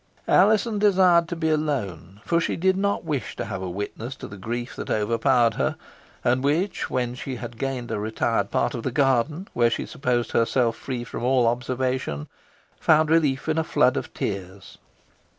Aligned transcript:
Alizon 0.27 0.79
desired 0.79 1.27
to 1.27 1.35
be 1.35 1.51
alone, 1.51 2.21
for 2.25 2.41
she 2.41 2.55
did 2.55 2.75
not 2.75 3.03
wish 3.03 3.35
to 3.35 3.45
have 3.45 3.61
a 3.61 3.69
witness 3.69 4.15
to 4.15 4.27
the 4.27 4.35
grief 4.35 4.75
that 4.75 4.89
overpowered 4.89 5.53
her, 5.53 5.75
and 6.23 6.43
which, 6.43 6.89
when 6.89 7.13
she 7.13 7.35
had 7.35 7.59
gained 7.59 7.91
a 7.91 7.99
retired 7.99 8.49
part 8.49 8.73
of 8.73 8.81
the 8.81 8.89
garden, 8.89 9.47
where 9.53 9.69
she 9.69 9.85
supposed 9.85 10.31
herself 10.31 10.75
free 10.75 11.03
from 11.03 11.21
all 11.21 11.45
observation, 11.45 12.27
found 12.79 13.11
relief 13.11 13.47
in 13.47 13.59
a 13.59 13.63
flood 13.63 13.95
of 13.95 14.11
tears. 14.11 14.79